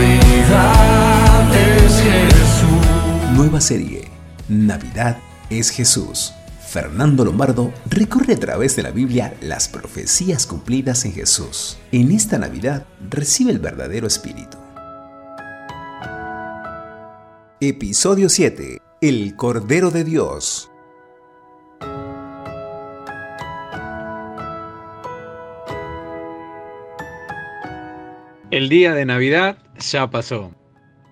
[0.00, 3.36] Navidad es Jesús.
[3.36, 4.08] Nueva serie,
[4.48, 5.18] Navidad
[5.50, 6.32] es Jesús.
[6.66, 11.76] Fernando Lombardo recorre a través de la Biblia las profecías cumplidas en Jesús.
[11.92, 14.56] En esta Navidad recibe el verdadero espíritu.
[17.60, 18.80] Episodio 7.
[19.02, 20.69] El Cordero de Dios.
[28.50, 30.52] El día de Navidad ya pasó,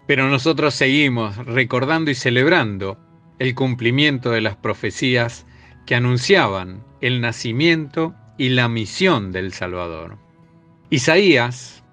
[0.09, 2.99] pero nosotros seguimos recordando y celebrando
[3.39, 5.47] el cumplimiento de las profecías
[5.87, 10.19] que anunciaban el nacimiento y la misión del Salvador.
[10.91, 11.85] Isaías,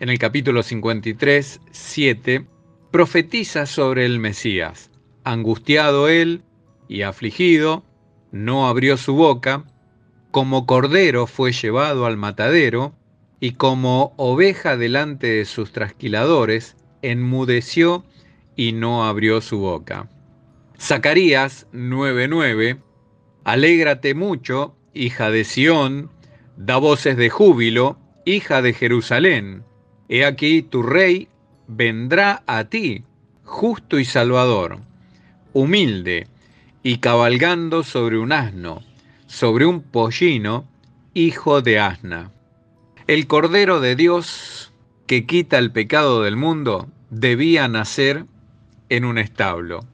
[0.00, 2.46] en el capítulo 53, 7,
[2.90, 4.90] profetiza sobre el Mesías.
[5.22, 6.44] Angustiado él
[6.88, 7.84] y afligido,
[8.32, 9.64] no abrió su boca,
[10.30, 12.94] como cordero fue llevado al matadero,
[13.40, 18.04] y como oveja delante de sus trasquiladores, enmudeció
[18.56, 20.08] y no abrió su boca.
[20.80, 22.78] Zacarías 9:9
[23.44, 26.10] Alégrate mucho, hija de Sión,
[26.56, 29.64] da voces de júbilo, hija de Jerusalén.
[30.08, 31.28] He aquí tu rey
[31.66, 33.04] vendrá a ti,
[33.44, 34.78] justo y salvador,
[35.52, 36.26] humilde
[36.82, 38.82] y cabalgando sobre un asno,
[39.26, 40.66] sobre un pollino,
[41.14, 42.30] hijo de asna.
[43.06, 44.72] El Cordero de Dios
[45.06, 48.24] que quita el pecado del mundo debía nacer
[48.88, 49.84] en un establo,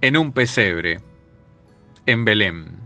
[0.00, 1.00] en un pesebre
[2.06, 2.76] en Belén.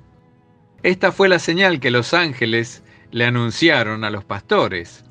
[0.83, 5.06] Esta fue la señal que los ángeles le anunciaron a los pastores.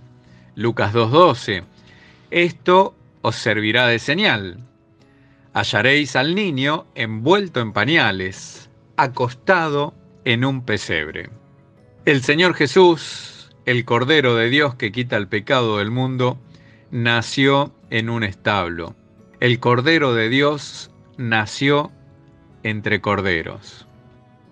[0.53, 1.63] Lucas 2.12.
[2.29, 4.59] Esto os servirá de señal.
[5.53, 9.95] Hallaréis al niño envuelto en pañales, acostado
[10.25, 11.31] en un pesebre.
[12.06, 13.36] El Señor Jesús,
[13.67, 16.39] el Cordero de Dios que quita el pecado del mundo,
[16.89, 18.95] nació en un establo.
[19.41, 21.91] El Cordero de Dios nació
[22.63, 23.85] entre corderos.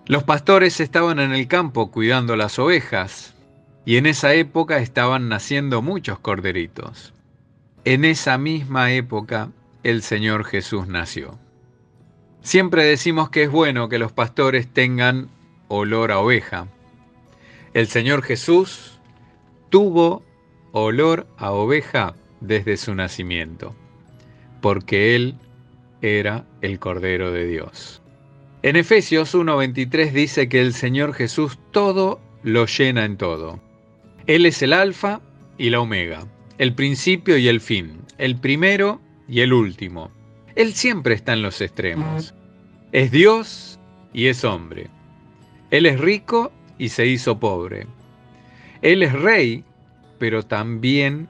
[0.06, 3.34] Los pastores estaban en el campo cuidando las ovejas
[3.86, 7.14] y en esa época estaban naciendo muchos corderitos.
[7.86, 9.50] En esa misma época
[9.84, 11.40] el Señor Jesús nació.
[12.42, 15.30] Siempre decimos que es bueno que los pastores tengan
[15.70, 16.68] olor a oveja.
[17.74, 18.95] El Señor Jesús
[19.70, 20.24] tuvo
[20.72, 23.76] olor a oveja desde su nacimiento,
[24.62, 25.36] porque Él
[26.02, 28.02] era el Cordero de Dios.
[28.64, 33.60] En Efesios 1:23 dice que el Señor Jesús todo lo llena en todo.
[34.28, 35.22] Él es el alfa
[35.58, 36.26] y la omega,
[36.58, 40.12] el principio y el fin, el primero y el último.
[40.56, 42.34] Él siempre está en los extremos.
[42.92, 43.80] Es Dios
[44.14, 44.88] y es hombre.
[45.70, 47.88] Él es rico y se hizo pobre.
[48.86, 49.64] Él es rey,
[50.20, 51.28] pero también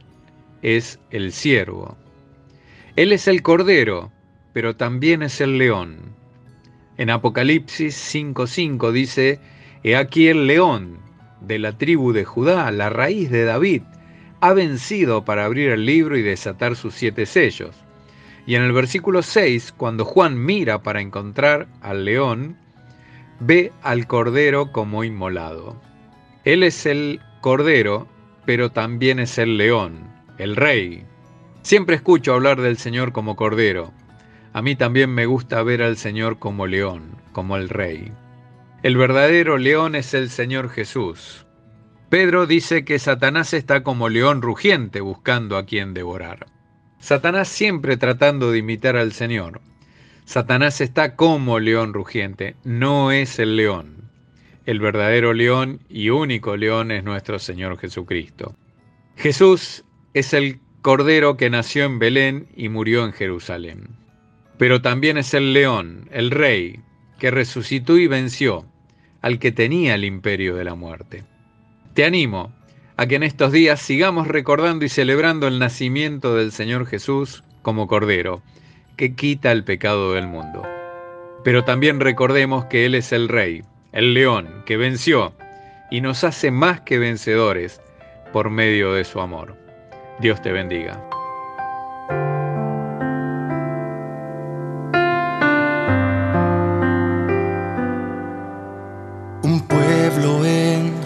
[0.62, 1.96] es el siervo.
[2.98, 4.12] Él es el cordero,
[4.52, 6.14] pero también es el león.
[6.98, 9.40] En Apocalipsis 5:5 dice,
[9.84, 11.00] He aquí el león
[11.40, 13.84] de la tribu de Judá, la raíz de David,
[14.42, 17.74] ha vencido para abrir el libro y desatar sus siete sellos.
[18.46, 22.58] Y en el versículo 6, cuando Juan mira para encontrar al león,
[23.40, 25.82] ve al cordero como inmolado.
[26.44, 28.08] Él es el cordero,
[28.44, 31.06] pero también es el león, el rey.
[31.62, 33.94] Siempre escucho hablar del Señor como cordero,
[34.52, 38.12] a mí también me gusta ver al Señor como león, como el rey.
[38.82, 41.46] El verdadero león es el Señor Jesús.
[42.10, 46.48] Pedro dice que Satanás está como león rugiente buscando a quien devorar.
[46.98, 49.62] Satanás siempre tratando de imitar al Señor.
[50.26, 54.05] Satanás está como león rugiente, no es el león.
[54.66, 58.56] El verdadero león y único león es nuestro Señor Jesucristo.
[59.16, 59.84] Jesús
[60.14, 64.06] es el Cordero que nació en Belén y murió en Jerusalén
[64.58, 66.80] pero también es el león, el rey,
[67.20, 68.66] que resucitó y venció
[69.22, 71.24] al que tenía el imperio de la muerte.
[71.94, 72.54] Te animo
[72.98, 77.88] a que en estos días sigamos recordando y celebrando el nacimiento del Señor Jesús como
[77.88, 78.42] Cordero,
[78.96, 80.62] que quita el pecado del mundo.
[81.44, 83.64] Pero también recordemos que Él es el Rey,
[83.96, 85.34] el León, que venció
[85.90, 87.82] y nos hace más que vencedores
[88.32, 89.56] por medio de su amor.
[90.20, 91.02] Dios te bendiga.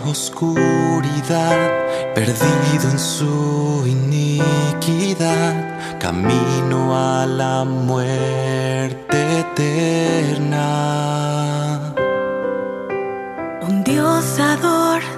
[0.10, 5.54] oscuridad, perdido en su iniquidad,
[6.00, 11.49] camino a la muerte eterna.
[14.00, 14.38] Dios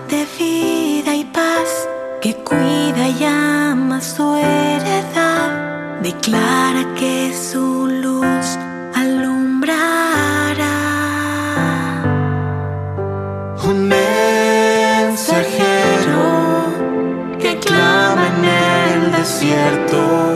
[0.10, 1.88] de vida y paz,
[2.20, 8.58] que cuida y ama su heredad, declara que su luz
[8.96, 9.78] alumbrará.
[13.70, 15.22] Un mensajero
[17.40, 20.31] que clama en el desierto.